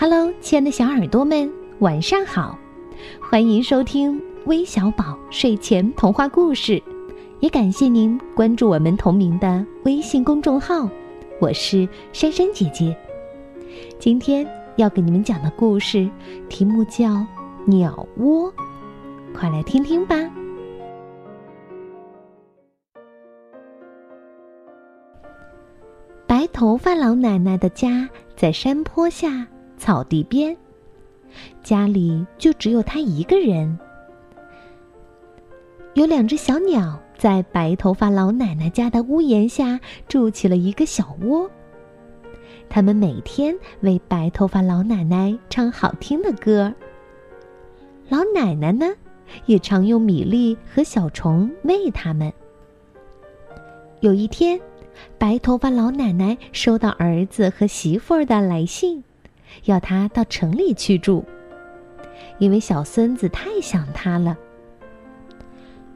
[0.00, 2.56] Hello，亲爱的小耳朵们，晚上好！
[3.20, 6.80] 欢迎收听微小宝睡前童话故事，
[7.40, 10.88] 也感谢您关注我们同名的微信公众号。
[11.40, 12.96] 我是珊珊姐姐，
[13.98, 16.08] 今天要给你们讲的故事
[16.48, 17.06] 题目叫
[17.66, 18.48] 《鸟窝》，
[19.34, 20.14] 快来听听吧。
[26.24, 29.44] 白头发老奶奶的家在山坡下。
[29.78, 30.54] 草地边，
[31.62, 33.78] 家里就只有他一个人。
[35.94, 41.50] 有两只小鸟在白头发老奶奶家的屋檐下筑起了一个小窝。
[42.68, 46.72] 他们每天为白头发老奶奶唱好听的歌。
[48.08, 48.86] 老奶奶呢，
[49.46, 52.32] 也常用米粒和小虫喂它们。
[54.00, 54.60] 有一天，
[55.16, 59.02] 白头发老奶奶收到儿子和媳妇儿的来信。
[59.64, 61.24] 要他到城里去住，
[62.38, 64.36] 因为小孙子太想他了。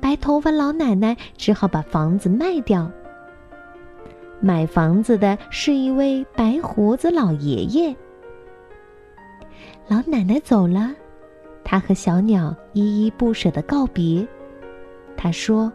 [0.00, 2.90] 白头发老奶奶只好把房子卖掉。
[4.40, 7.96] 买房子的是一位白胡子老爷爷。
[9.88, 10.92] 老奶奶走了，
[11.64, 14.26] 他和小鸟依依不舍的告别。
[15.16, 15.72] 他说：“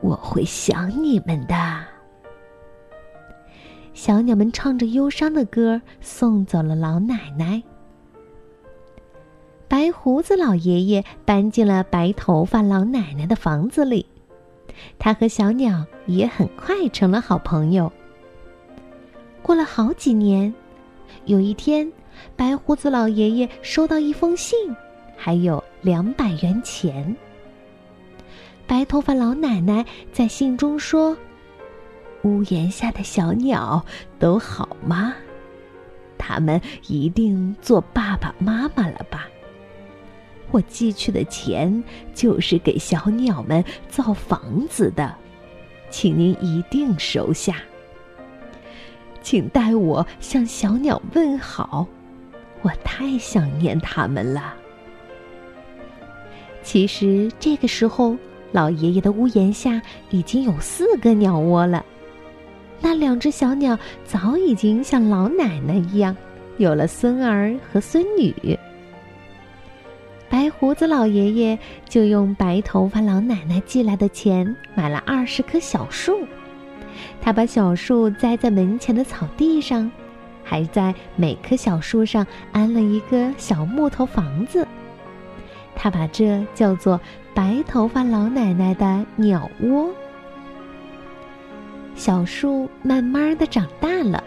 [0.00, 1.54] 我会想你们的。”
[3.94, 7.62] 小鸟们唱着忧伤的歌，送走了老奶奶。
[9.68, 14.04] 白胡子老爷爷搬进了白头发老奶奶的房子里，
[14.98, 17.90] 他和小鸟也很快成了好朋友。
[19.42, 20.52] 过了好几年，
[21.24, 21.90] 有一天，
[22.34, 24.58] 白胡子老爷爷收到一封信，
[25.16, 27.16] 还有两百元钱。
[28.66, 31.16] 白头发老奶奶在信中说。
[32.24, 33.84] 屋檐下的小鸟
[34.18, 35.14] 都好吗？
[36.18, 39.28] 他们一定做爸爸妈妈了吧？
[40.50, 41.84] 我寄去的钱
[42.14, 45.14] 就是给小鸟们造房子的，
[45.90, 47.56] 请您一定收下。
[49.20, 51.86] 请代我向小鸟问好，
[52.62, 54.54] 我太想念他们了。
[56.62, 58.16] 其实这个时候，
[58.52, 61.84] 老爷爷的屋檐下已经有四个鸟窝了。
[62.84, 66.14] 那两只小鸟早已经像老奶奶一样，
[66.58, 68.58] 有了孙儿和孙女。
[70.28, 71.58] 白胡子老爷爷
[71.88, 76.26] 就用白头发老奶奶寄来的钱买了二十棵小树，
[77.22, 79.90] 他把小树栽在门前的草地上，
[80.42, 84.68] 还在每棵小树上安了一个小木头房子。
[85.74, 87.00] 他把这叫做
[87.32, 89.90] “白头发老奶奶的鸟窝”。
[91.94, 94.22] 小树慢慢的长大了，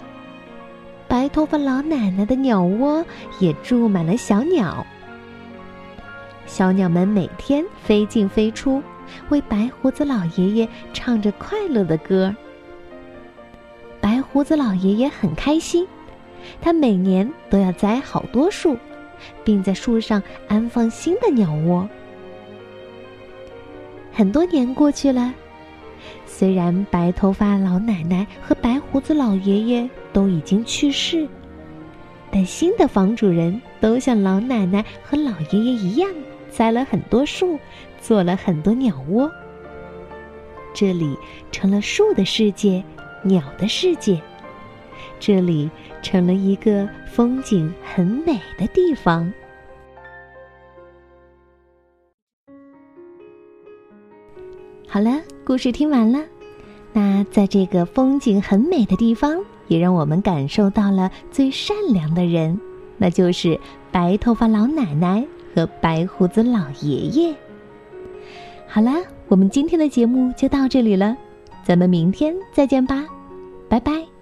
[1.07, 3.05] 白头发老奶奶的鸟窝
[3.39, 4.85] 也住满了小鸟。
[6.45, 8.81] 小鸟们每天飞进飞出，
[9.29, 12.33] 为白胡子老爷爷唱着快乐的歌。
[13.99, 15.85] 白胡子老爷爷很开心，
[16.61, 18.77] 他每年都要栽好多树，
[19.43, 21.87] 并在树上安放新的鸟窝。
[24.13, 25.33] 很多年过去了。
[26.25, 31.27] 虽然白头发老奶奶和白胡子老爷爷都已经去世，
[32.31, 36.09] 但新的房主人都像老奶奶和老爷爷一样，
[36.49, 37.57] 栽了很多树，
[38.01, 39.31] 做了很多鸟窝。
[40.73, 41.17] 这里
[41.51, 42.83] 成了树的世界，
[43.23, 44.21] 鸟的世界，
[45.19, 45.69] 这里
[46.03, 49.33] 成了一个风景很美的地方。
[54.89, 56.19] 好了，故事听完了。
[56.93, 59.37] 那在这个风景很美的地方，
[59.67, 62.59] 也让我们感受到了最善良的人，
[62.97, 63.59] 那就是
[63.91, 67.35] 白头发老奶奶和白胡子老爷爷。
[68.67, 68.91] 好了，
[69.27, 71.15] 我们今天的节目就到这里了，
[71.63, 73.05] 咱们明天再见吧，
[73.69, 74.16] 拜拜。